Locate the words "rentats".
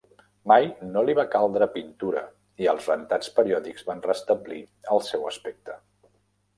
2.95-3.31